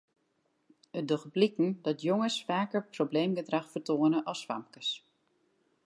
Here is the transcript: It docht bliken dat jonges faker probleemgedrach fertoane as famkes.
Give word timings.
It 0.97 1.05
docht 1.09 1.31
bliken 1.35 1.69
dat 1.87 2.01
jonges 2.09 2.37
faker 2.49 2.81
probleemgedrach 2.95 3.67
fertoane 3.73 4.19
as 4.31 4.41
famkes. 4.49 4.89